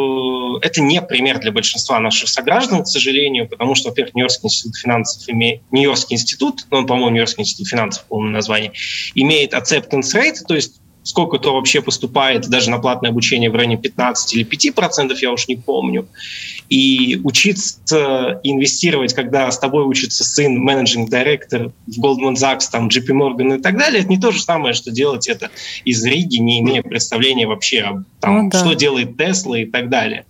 [0.62, 5.22] это не пример для большинства наших сограждан, к сожалению, потому что, во-первых, Нью-Йоркский институт финансов
[5.28, 8.72] имеет, Нью-Йоркский институт, ну, он, по-моему, Нью-Йоркский институт финансов, полное название,
[9.14, 13.76] имеет acceptance rate, то есть сколько то вообще поступает даже на платное обучение в районе
[13.76, 16.06] 15 или 5 процентов, я уж не помню.
[16.68, 23.08] И учиться инвестировать, когда с тобой учится сын, менеджинг директор в Goldman Sachs, там, JP
[23.08, 25.50] Morgan и так далее, это не то же самое, что делать это
[25.84, 28.58] из Риги, не имея представления вообще, там, ну, да.
[28.58, 30.24] что делает Тесла и так далее.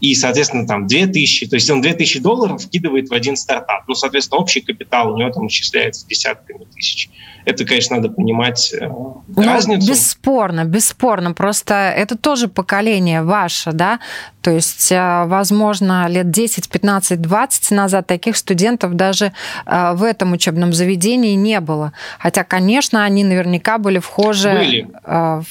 [0.00, 3.84] И, соответственно, там 2000, то есть он 2000 долларов вкидывает в один стартап.
[3.88, 7.08] Ну, соответственно, общий капитал у него там исчисляется десятками тысяч.
[7.44, 9.88] Это, конечно, надо понимать э, ну, разницу.
[9.88, 11.32] Бесспорно, бесспорно.
[11.32, 14.00] Просто это тоже поколение ваше, да?
[14.42, 19.32] То есть, э, возможно, лет 10, 15, 20 назад таких студентов даже
[19.66, 21.92] э, в этом учебном заведении не было.
[22.18, 24.88] Хотя, конечно, они наверняка были вхожи были.
[25.04, 25.44] в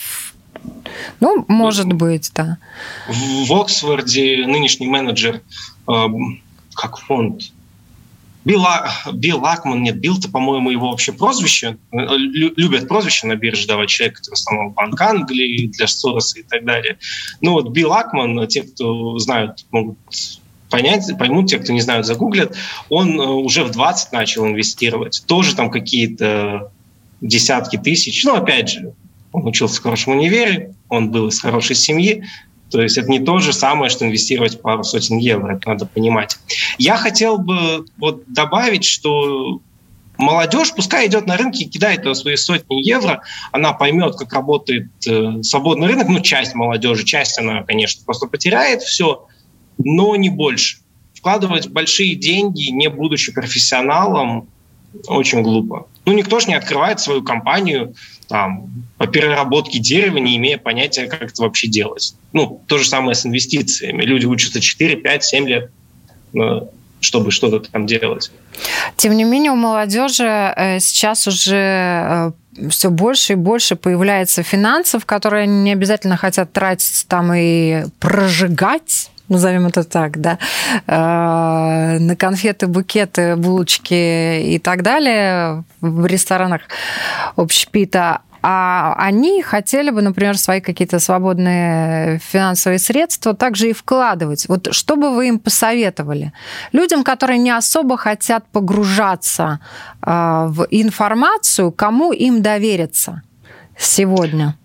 [1.21, 2.57] ну, может быть, да.
[3.07, 5.41] В Оксфорде нынешний менеджер,
[5.85, 7.51] как фонд,
[8.47, 8.65] Билл,
[9.13, 14.17] Билл Лакман, нет, Билл-то, по-моему, его вообще прозвище, э, любят прозвище на бирже давать человек,
[14.17, 16.97] который основал Банк Англии, для Сороса и так далее.
[17.41, 19.97] Ну вот Билл Лакман, те, кто знают, могут
[20.69, 22.55] понять, поймут, те, кто не знают, загуглят,
[22.87, 25.23] он э, уже в 20 начал инвестировать.
[25.27, 26.71] Тоже там какие-то
[27.19, 28.23] десятки тысяч.
[28.23, 28.93] Но опять же,
[29.33, 32.23] он учился в хорошем универе, он был из хорошей семьи,
[32.69, 36.37] то есть это не то же самое, что инвестировать пару сотен евро, это надо понимать.
[36.77, 39.61] Я хотел бы вот добавить, что
[40.17, 45.41] молодежь пускай идет на рынке и кидает свои сотни евро, она поймет, как работает э,
[45.43, 49.25] свободный рынок, ну, часть молодежи, часть она, конечно, просто потеряет все,
[49.77, 50.79] но не больше.
[51.13, 54.49] Вкладывать большие деньги, не будучи профессионалом,
[55.07, 55.87] очень глупо.
[56.05, 57.93] Ну, никто же не открывает свою компанию
[58.27, 62.15] там, по переработке дерева, не имея понятия, как это вообще делать.
[62.33, 64.03] Ну, то же самое с инвестициями.
[64.03, 65.71] Люди учатся 4, 5, 7 лет,
[66.35, 66.61] э,
[66.99, 68.31] чтобы что-то там делать.
[68.95, 72.31] Тем не менее, у молодежи э, сейчас уже э,
[72.69, 79.67] все больше и больше появляется финансов, которые не обязательно хотят тратить там и прожигать назовем
[79.67, 80.37] это так, да,
[80.87, 86.61] э, на конфеты, букеты, булочки и так далее в ресторанах
[87.35, 94.47] общепита, а они хотели бы, например, свои какие-то свободные финансовые средства также и вкладывать.
[94.47, 96.31] Вот что бы вы им посоветовали?
[96.71, 99.59] Людям, которые не особо хотят погружаться
[100.01, 103.21] в информацию, кому им довериться
[103.77, 104.55] сегодня?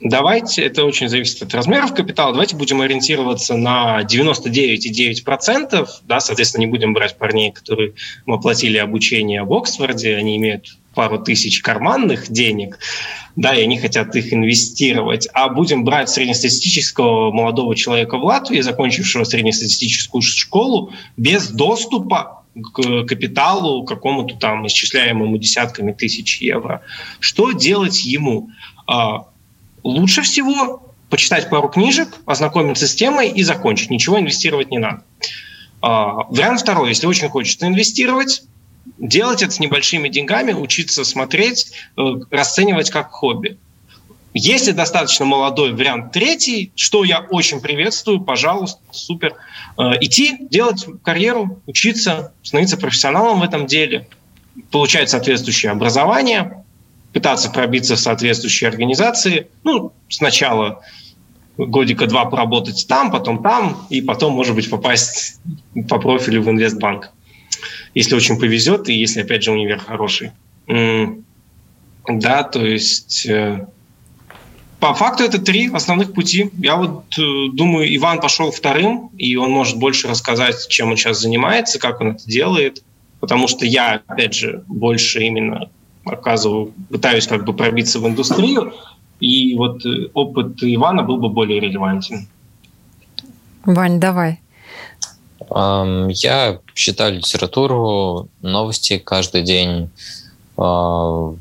[0.00, 6.68] Давайте, это очень зависит от размеров капитала, давайте будем ориентироваться на 99,9%, да, соответственно, не
[6.68, 12.78] будем брать парней, которые мы оплатили обучение в Оксфорде, они имеют пару тысяч карманных денег,
[13.34, 19.24] да, и они хотят их инвестировать, а будем брать среднестатистического молодого человека в Латвии, закончившего
[19.24, 26.82] среднестатистическую школу, без доступа к капиталу какому-то там исчисляемому десятками тысяч евро.
[27.20, 28.50] Что делать ему?
[29.82, 33.90] Лучше всего почитать пару книжек, ознакомиться с темой и закончить.
[33.90, 35.02] Ничего инвестировать не надо.
[35.80, 36.90] А, вариант второй.
[36.90, 38.42] Если очень хочется инвестировать,
[38.98, 43.58] делать это с небольшими деньгами, учиться смотреть, э, расценивать как хобби.
[44.34, 49.34] Если достаточно молодой вариант третий, что я очень приветствую, пожалуйста, супер.
[49.76, 54.06] Э, идти, делать карьеру, учиться, становиться профессионалом в этом деле,
[54.70, 56.64] получать соответствующее образование,
[57.18, 59.48] пытаться пробиться в соответствующие организации.
[59.64, 60.82] Ну, сначала
[61.56, 65.40] годика два поработать там, потом там, и потом, может быть, попасть
[65.88, 67.10] по профилю в инвестбанк.
[67.92, 70.30] Если очень повезет, и если, опять же, универ хороший.
[72.06, 73.26] Да, то есть...
[73.26, 73.66] Э,
[74.78, 76.50] по факту это три основных пути.
[76.56, 81.20] Я вот э, думаю, Иван пошел вторым, и он может больше рассказать, чем он сейчас
[81.20, 82.84] занимается, как он это делает,
[83.18, 85.68] потому что я, опять же, больше именно
[86.08, 88.72] оказываю, пытаюсь как бы пробиться в индустрию,
[89.20, 92.28] и вот э, опыт Ивана был бы более релевантен.
[93.64, 94.40] Вань, давай.
[95.50, 99.90] Я читаю литературу, новости каждый день.
[100.56, 101.34] А,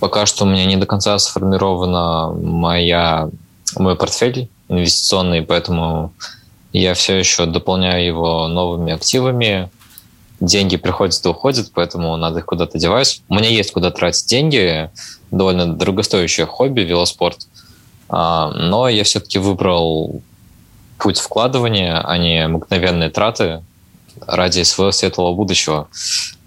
[0.00, 3.28] пока что у меня не до конца сформирована моя,
[3.76, 6.12] мой портфель инвестиционный, поэтому
[6.72, 9.70] я все еще дополняю его новыми активами
[10.40, 13.22] деньги приходят и уходят, поэтому надо их куда-то девать.
[13.28, 14.90] У меня есть куда тратить деньги,
[15.30, 17.46] довольно дорогостоящее хобби, велоспорт.
[18.08, 20.22] А, но я все-таки выбрал
[20.98, 23.62] путь вкладывания, а не мгновенные траты
[24.26, 25.88] ради своего светлого будущего.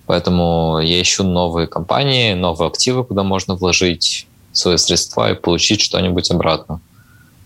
[0.05, 6.29] Поэтому я ищу новые компании, новые активы, куда можно вложить свои средства и получить что-нибудь
[6.31, 6.81] обратно.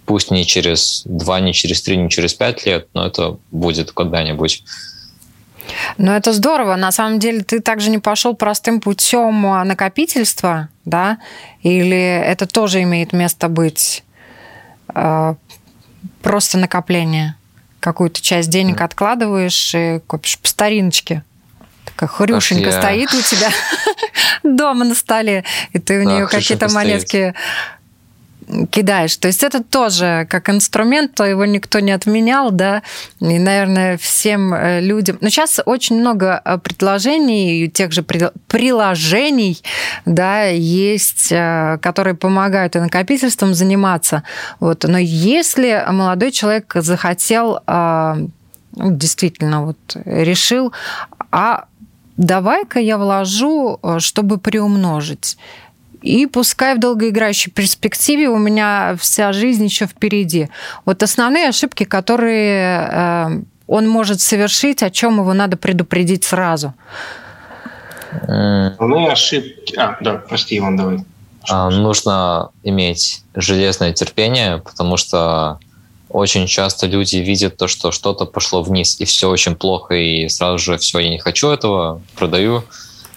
[0.06, 4.64] Пусть не через два, не через три, не через пять лет, но это будет когда-нибудь.
[5.98, 6.76] Ну, это здорово.
[6.76, 11.18] На самом деле, ты также не пошел простым путем а, накопительства, да?
[11.62, 14.04] Или это тоже имеет место быть
[14.94, 15.36] э,
[16.22, 17.36] просто накопление?
[17.80, 21.24] Какую-то часть денег откладываешь и копишь по стариночке.
[21.86, 22.82] Такая хрюшенька я...
[22.82, 23.50] стоит у тебя
[24.44, 27.36] дома на столе, и ты у нее какие-то монетки
[28.70, 29.18] кидаешь.
[29.18, 32.84] То есть это тоже как инструмент, то его никто не отменял, да,
[33.20, 35.18] и, наверное, всем э, людям...
[35.22, 39.62] Но сейчас очень много э, предложений, тех же приложений,
[40.06, 44.24] да, есть, э, которые помогают и накопительством заниматься.
[44.60, 44.84] Вот.
[44.84, 48.32] Но если молодой человек захотел, ну,
[48.92, 50.74] действительно, вот решил,
[51.32, 51.66] а
[52.18, 55.38] давай-ка я вложу, чтобы приумножить.
[56.06, 60.50] И пускай в долгоиграющей перспективе у меня вся жизнь еще впереди.
[60.86, 66.76] Вот основные ошибки, которые э, он может совершить, о чем его надо предупредить сразу.
[68.22, 69.76] Основные ошибки.
[69.76, 71.00] А, да, прости, Иван, давай.
[71.50, 75.60] А, нужно иметь железное терпение, потому что
[76.10, 80.60] очень часто люди видят то, что что-то пошло вниз, и все очень плохо, и сразу
[80.60, 82.64] же все, я не хочу этого, продаю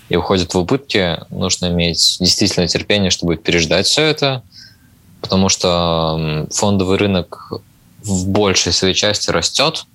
[0.09, 4.43] и уходят в убытки, нужно иметь действительно терпение, чтобы переждать все это,
[5.21, 7.53] потому что фондовый рынок
[8.03, 9.87] в большей своей части растет,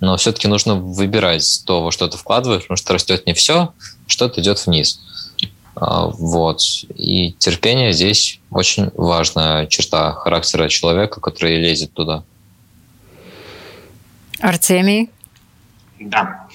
[0.00, 3.72] но все-таки нужно выбирать то, во что ты вкладываешь, потому что растет не все,
[4.06, 5.00] что-то идет вниз.
[5.74, 6.60] А, вот.
[6.94, 12.22] И терпение здесь очень важная черта характера человека, который лезет туда.
[14.40, 15.10] Артемий?
[15.98, 16.46] Да.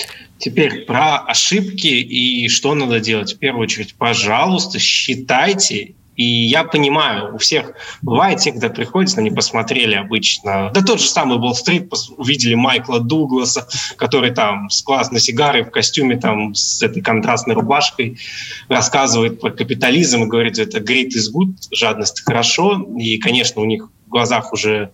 [0.43, 3.33] Теперь про ошибки и что надо делать.
[3.33, 9.31] В первую очередь, пожалуйста, считайте и я понимаю, у всех бывает те, когда приходят, они
[9.31, 10.69] посмотрели обычно.
[10.73, 13.67] Да тот же самый Уолл-стрит, увидели Майкла Дугласа,
[13.97, 18.19] который там с классной сигарой в костюме, там с этой контрастной рубашкой
[18.67, 22.85] рассказывает про капитализм и говорит, это great is good, жадность хорошо.
[22.99, 24.91] И, конечно, у них в глазах уже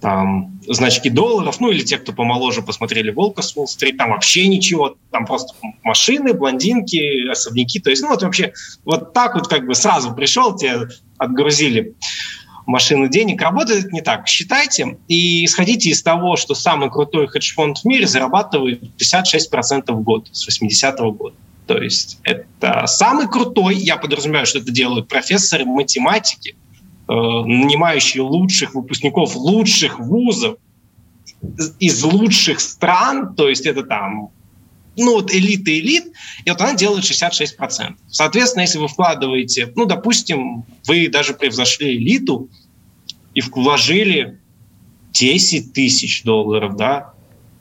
[0.00, 4.96] там, значки долларов, ну или те, кто помоложе посмотрели «Волка с Уолл-стрит», там вообще ничего,
[5.10, 8.52] там просто машины, блондинки, особняки, то есть, ну вот вообще
[8.84, 10.88] вот так вот как бы сразу пришел, тебе
[11.18, 11.94] отгрузили
[12.66, 14.26] машину денег, работает не так.
[14.26, 20.28] Считайте и исходите из того, что самый крутой хедж-фонд в мире зарабатывает 56% в год
[20.32, 21.36] с 80-го года.
[21.66, 26.56] То есть это самый крутой, я подразумеваю, что это делают профессоры математики,
[27.08, 30.56] нанимающие лучших выпускников лучших вузов
[31.78, 34.30] из лучших стран, то есть это там
[34.96, 36.12] ну вот элита элит,
[36.44, 37.94] и вот она делает 66%.
[38.08, 42.48] Соответственно, если вы вкладываете, ну, допустим, вы даже превзошли элиту
[43.34, 44.38] и вложили
[45.12, 47.12] 10 тысяч долларов, да,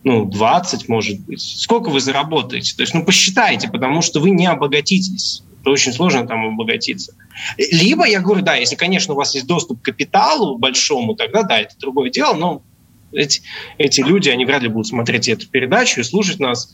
[0.04, 1.42] ну, 20, может быть.
[1.42, 2.76] Сколько вы заработаете?
[2.76, 5.44] То есть, ну, посчитайте, потому что вы не обогатитесь.
[5.66, 7.16] Это очень сложно там обогатиться.
[7.58, 11.60] Либо, я говорю, да, если, конечно, у вас есть доступ к капиталу большому, тогда да,
[11.60, 12.62] это другое дело, но
[13.12, 13.42] эти,
[13.80, 16.72] эти люди, они вряд ли будут смотреть эту передачу и слушать нас.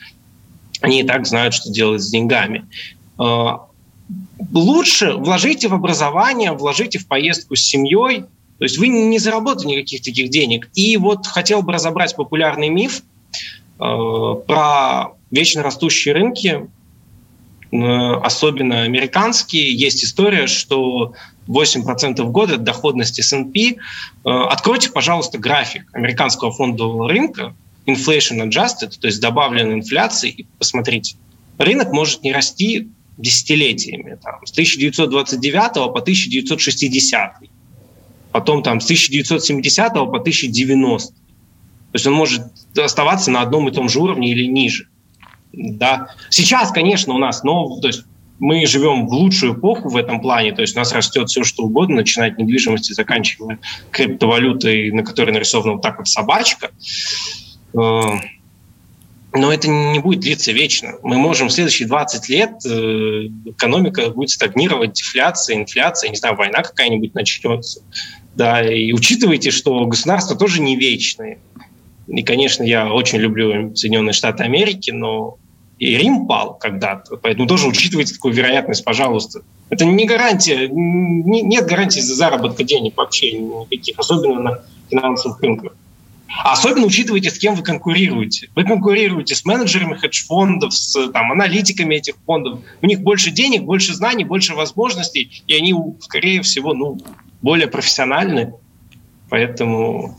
[0.82, 2.68] Они и так знают, что делать с деньгами.
[3.18, 3.66] А,
[4.52, 8.24] лучше вложите в образование, вложите в поездку с семьей.
[8.58, 10.70] То есть вы не заработаете никаких таких денег.
[10.74, 13.04] И вот хотел бы разобрать популярный миф,
[13.82, 16.70] Э, про вечно растущие рынки,
[17.72, 21.14] особенно американские, есть история, что
[21.48, 23.76] 8% в год от доходности S&P.
[24.26, 27.56] Э, откройте, пожалуйста, график американского фондового рынка,
[27.86, 31.16] inflation adjusted, то есть добавленной инфляции, и посмотрите.
[31.58, 37.34] Рынок может не расти десятилетиями, там, с 1929 по 1960,
[38.32, 41.14] потом там, с 1970 по 1090.
[41.14, 41.16] То
[41.94, 42.44] есть он может
[42.78, 44.88] оставаться на одном и том же уровне или ниже.
[45.54, 46.10] Да.
[46.30, 48.04] Сейчас, конечно, у нас, но то есть
[48.40, 51.64] мы живем в лучшую эпоху в этом плане, то есть у нас растет все, что
[51.64, 53.60] угодно, начиная от недвижимости, заканчивая
[53.92, 56.72] криптовалютой, на которой нарисована вот так вот собачка.
[57.74, 58.02] Э,
[59.34, 60.96] но это не будет длиться вечно.
[61.04, 62.70] Мы можем в следующие 20 лет э,
[63.46, 67.82] экономика будет стагнировать, дефляция, инфляция, не знаю, война какая-нибудь начнется.
[68.36, 71.40] Да, и учитывайте, что государства тоже не вечные.
[72.08, 75.38] И, конечно, я очень люблю Соединенные Штаты Америки, но
[75.82, 79.42] и Рим пал когда-то, поэтому тоже учитывайте такую вероятность, пожалуйста.
[79.72, 84.60] Это не гарантия, не, нет гарантии за заработка денег вообще никаких, особенно на
[84.92, 85.76] финансовых рынках.
[86.44, 88.52] особенно учитывайте, с кем вы конкурируете.
[88.54, 92.60] Вы конкурируете с менеджерами хедж-фондов, с там, аналитиками этих фондов.
[92.84, 97.00] У них больше денег, больше знаний, больше возможностей, и они, скорее всего, ну,
[97.42, 98.54] более профессиональны.
[99.30, 100.16] Поэтому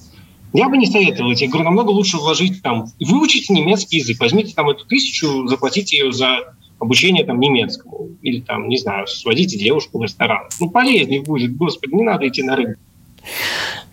[0.53, 1.33] я бы не советовал.
[1.33, 6.13] Я говорю, намного лучше вложить там, выучите немецкий язык, возьмите там эту тысячу, заплатите ее
[6.13, 8.09] за обучение там немецкому.
[8.23, 10.49] Или там, не знаю, сводите девушку в ресторан.
[10.61, 12.79] Ну, полезнее будет, господи, не надо идти на рынок.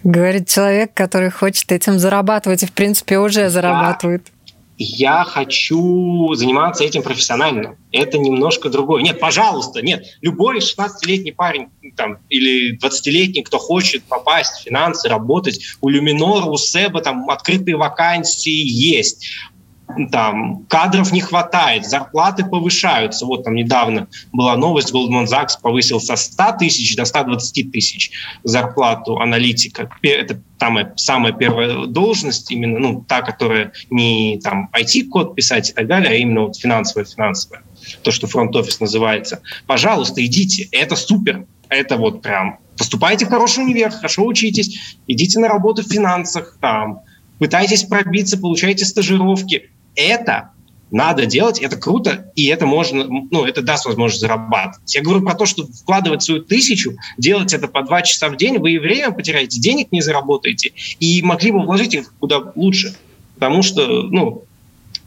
[0.04, 4.28] Говорит человек, который хочет этим зарабатывать и, в принципе, уже зарабатывает.
[4.82, 7.78] Я хочу заниматься этим профессионально.
[7.92, 9.04] Это немножко другое.
[9.04, 10.06] Нет, пожалуйста, нет.
[10.22, 11.68] Любой 16-летний парень
[11.98, 17.76] там, или 20-летний, кто хочет попасть в финансы, работать, у Люминора, у Себа там открытые
[17.76, 19.28] вакансии есть
[20.12, 23.26] там кадров не хватает, зарплаты повышаются.
[23.26, 28.12] Вот там недавно была новость, Goldman Sachs повысил со 100 тысяч до 120 тысяч
[28.44, 29.90] зарплату аналитика.
[30.02, 35.88] Это самая, самая первая должность, именно ну, та, которая не там IT-код писать и так
[35.88, 37.64] далее, а именно вот финансовая-финансовая,
[38.04, 39.42] то, что фронт-офис называется.
[39.66, 45.48] Пожалуйста, идите, это супер, это вот прям поступайте в хороший универ, хорошо учитесь, идите на
[45.48, 47.02] работу в финансах, там,
[47.40, 49.70] пытайтесь пробиться, получайте стажировки
[50.00, 50.52] это
[50.92, 54.96] надо делать, это круто, и это можно, ну, это даст возможность зарабатывать.
[54.96, 58.58] Я говорю про то, что вкладывать свою тысячу, делать это по два часа в день,
[58.58, 62.96] вы и время потеряете, денег не заработаете, и могли бы вложить их куда лучше.
[63.36, 64.44] Потому что, ну,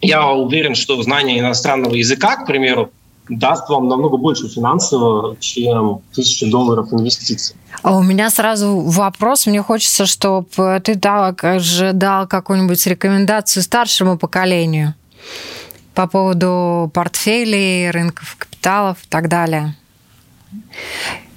[0.00, 2.92] я уверен, что знание иностранного языка, к примеру,
[3.38, 7.56] даст вам намного больше финансово, чем тысяча долларов инвестиций.
[7.82, 9.46] А у меня сразу вопрос.
[9.46, 14.94] Мне хочется, чтобы ты дал, же дал какую-нибудь рекомендацию старшему поколению
[15.94, 19.74] по поводу портфелей, рынков капиталов и так далее.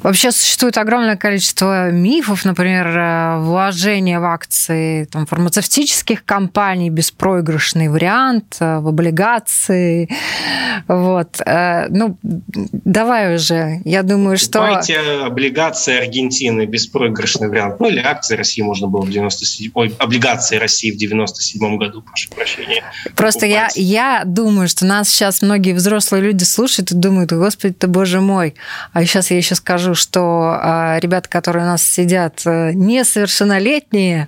[0.06, 8.58] Вообще существует огромное количество мифов, например, э, вложение в акции там, фармацевтических компаний, беспроигрышный вариант,
[8.60, 10.08] э, в облигации.
[10.88, 11.42] Вот.
[11.44, 13.82] Э, ну, давай уже.
[13.84, 14.60] Я думаю, что...
[14.60, 17.80] Давайте облигации Аргентины, беспроигрышный вариант.
[17.80, 19.72] Ну, или акции России можно было в 97...
[19.74, 22.84] Ой, облигации России в 97 году, прошу прощения.
[23.16, 27.88] Просто я, я думаю, что нас сейчас многие взрослые люди слушают и думают, господи ты,
[27.88, 28.54] боже мой.
[28.94, 34.28] А сейчас я еще скажу, что а, ребята, которые у нас сидят, э, несовершеннолетние,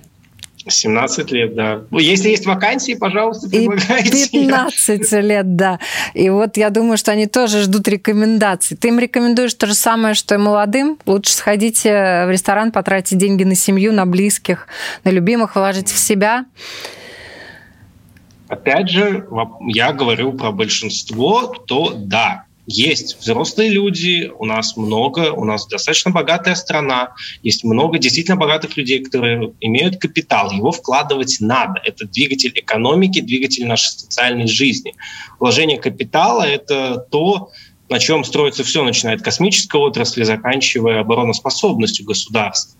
[0.70, 1.82] 17 лет, да.
[1.92, 4.24] Если есть вакансии, пожалуйста, предлагайте.
[4.24, 5.78] И 15 лет, да.
[6.14, 8.76] И вот я думаю, что они тоже ждут рекомендаций.
[8.76, 10.98] Ты им рекомендуешь то же самое, что и молодым?
[11.06, 14.68] Лучше сходите в ресторан, потратите деньги на семью, на близких,
[15.04, 16.44] на любимых, вложить в себя.
[18.48, 19.26] Опять же,
[19.66, 26.10] я говорю про большинство, то да, есть взрослые люди, у нас много, у нас достаточно
[26.10, 31.80] богатая страна, есть много действительно богатых людей, которые имеют капитал, его вкладывать надо.
[31.82, 34.94] Это двигатель экономики, двигатель нашей социальной жизни.
[35.40, 37.50] Вложение капитала– это то,
[37.88, 42.76] на чем строится все, начиная от космической отрасли, заканчивая обороноспособностью государств.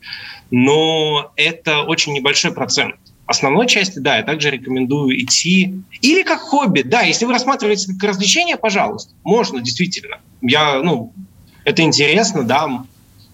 [0.51, 2.97] Но это очень небольшой процент
[3.29, 5.83] основной части, да, я также рекомендую идти.
[6.01, 10.18] Или как хобби, да, если вы рассматриваете как развлечение, пожалуйста, можно, действительно.
[10.41, 11.12] Я, ну,
[11.64, 12.85] это интересно, да,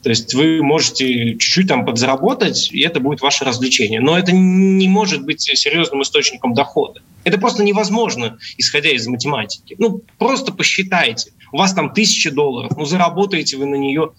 [0.02, 4.00] то есть вы можете чуть-чуть там подзаработать, и это будет ваше развлечение.
[4.00, 7.00] Но это не может быть серьезным источником дохода.
[7.24, 9.76] Это просто невозможно, исходя из математики.
[9.78, 11.32] Ну, просто посчитайте.
[11.52, 14.10] У вас там тысяча долларов, ну, заработаете вы на нее,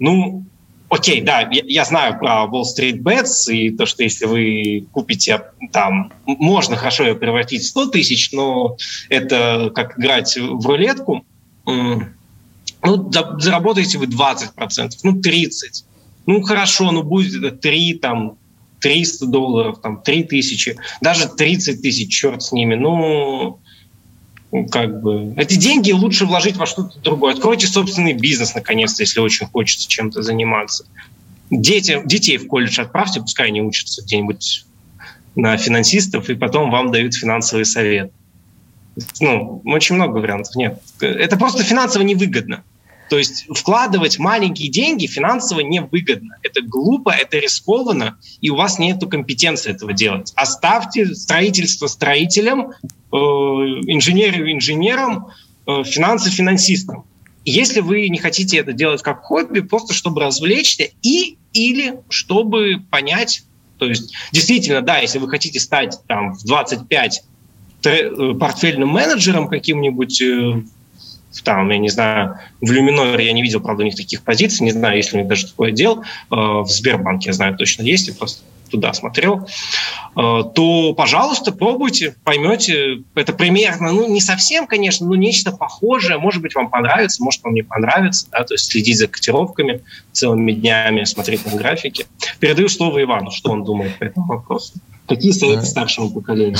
[0.00, 0.44] ну,
[0.88, 5.42] Окей, да, я, я знаю про Wall Street Bets и то, что если вы купите
[5.72, 8.76] там, можно хорошо ее превратить в 100 тысяч, но
[9.08, 11.24] это как играть в рулетку.
[11.64, 15.50] Ну, заработаете вы 20%, ну, 30%.
[16.26, 18.36] Ну, хорошо, ну, будет это 3, там,
[18.80, 22.74] 300 долларов, там, 3 тысячи, даже 30 тысяч, черт с ними.
[22.74, 23.58] Ну,
[24.64, 27.34] как бы эти деньги лучше вложить во что-то другое.
[27.34, 30.86] Откройте собственный бизнес, наконец-то, если очень хочется чем-то заниматься.
[31.50, 34.64] Дети, детей в колледж отправьте, пускай они учатся где-нибудь
[35.36, 38.10] на финансистов, и потом вам дают финансовый совет.
[39.20, 40.56] Ну, очень много вариантов.
[40.56, 42.64] Нет, это просто финансово невыгодно.
[43.08, 46.36] То есть вкладывать маленькие деньги финансово невыгодно.
[46.42, 50.32] Это глупо, это рискованно, и у вас нет компетенции этого делать.
[50.34, 55.28] Оставьте строительство строителям, э, инженерию инженерам,
[55.66, 57.04] э, финансы финансистам.
[57.44, 63.44] Если вы не хотите это делать как хобби, просто чтобы развлечься и или чтобы понять,
[63.78, 67.22] то есть действительно, да, если вы хотите стать там в 25
[67.84, 70.62] э, портфельным менеджером каким-нибудь э,
[71.42, 74.72] там, я не знаю, в Люминоре я не видел, правда, у них таких позиций, не
[74.72, 78.08] знаю, есть ли у них даже такой отдел, э, в Сбербанке, я знаю, точно есть,
[78.08, 79.46] я просто туда смотрел,
[80.16, 83.02] э, то, пожалуйста, пробуйте, поймете.
[83.14, 86.18] Это примерно, ну, не совсем, конечно, но нечто похожее.
[86.18, 88.26] Может быть, вам понравится, может, вам не понравится.
[88.32, 88.44] Да?
[88.44, 89.82] То есть следить за котировками
[90.12, 92.06] целыми днями, смотреть на графики.
[92.40, 94.74] Передаю слово Ивану, что он думает по этому вопросу.
[95.06, 96.58] Какие советы старшему поколению?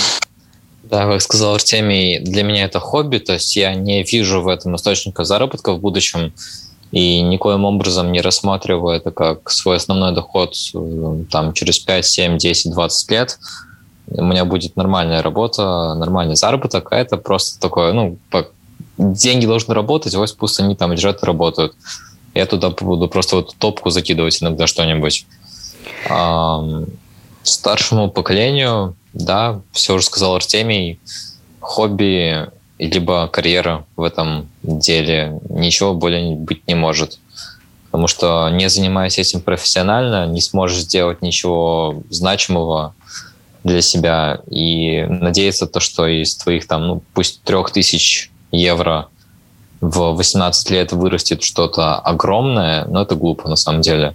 [0.89, 4.77] Да, как сказал Артемий, для меня это хобби, то есть я не вижу в этом
[4.77, 6.33] источника заработка в будущем
[6.93, 12.39] и никоим образом не рассматриваю это как свой основной доход э, там, через 5, 7,
[12.39, 13.39] 10, 20 лет.
[14.07, 18.17] У меня будет нормальная работа, нормальный заработок, а это просто такое, ну,
[18.97, 21.75] деньги должны работать, вот пусть они там лежат и работают.
[22.33, 25.27] Я туда буду просто вот топку закидывать иногда что-нибудь.
[27.43, 31.01] Старшему поколению да, все уже сказал Артемий.
[31.61, 32.49] Хобби
[32.79, 37.19] либо карьера в этом деле ничего более быть не может.
[37.87, 42.95] Потому что не занимаясь этим профессионально, не сможешь сделать ничего значимого
[43.65, 44.41] для себя.
[44.51, 49.09] И надеяться то, что из твоих там, ну, пусть трех тысяч евро
[49.81, 54.15] в 18 лет вырастет что-то огромное, но это глупо на самом деле.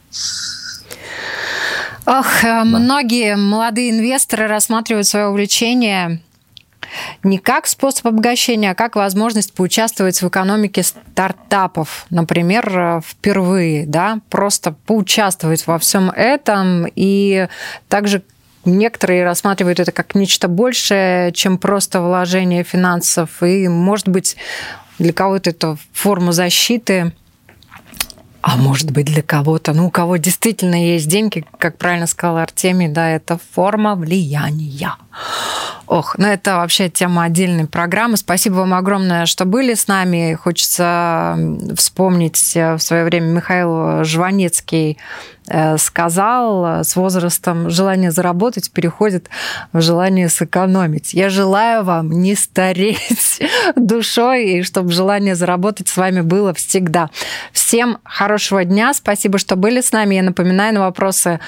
[2.05, 2.63] Ох, э, да.
[2.63, 6.21] многие молодые инвесторы рассматривают свое увлечение
[7.23, 14.19] не как способ обогащения, а как возможность поучаствовать в экономике стартапов, например, э, впервые, да,
[14.29, 17.47] просто поучаствовать во всем этом и
[17.87, 18.23] также
[18.63, 23.41] Некоторые рассматривают это как нечто большее, чем просто вложение финансов.
[23.41, 24.37] И, может быть,
[24.99, 27.11] для кого-то это форма защиты
[28.41, 32.87] а может быть для кого-то, ну у кого действительно есть деньги, как правильно сказал Артемий,
[32.87, 34.95] да, это форма влияния.
[35.87, 38.17] Ох, ну это вообще тема отдельной программы.
[38.17, 40.35] Спасибо вам огромное, что были с нами.
[40.41, 41.37] Хочется
[41.75, 44.97] вспомнить э, в свое время Михаил Жванецкий
[45.77, 49.29] сказал, с возрастом желание заработать переходит
[49.73, 51.13] в желание сэкономить.
[51.13, 53.41] Я желаю вам не стареть
[53.75, 57.09] душой, и чтобы желание заработать с вами было всегда.
[57.51, 58.93] Всем хорошего дня.
[58.93, 60.15] Спасибо, что были с нами.
[60.15, 61.39] Я напоминаю, на вопросы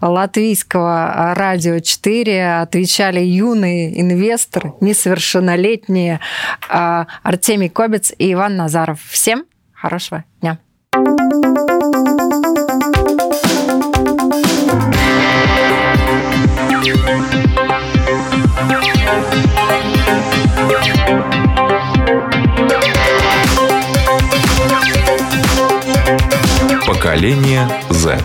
[0.00, 6.20] латвийского радио 4 отвечали юные инвесторы, несовершеннолетние
[6.68, 9.00] а, Артемий Кобец и Иван Назаров.
[9.08, 10.58] Всем хорошего дня.
[27.02, 28.16] Поколение Z.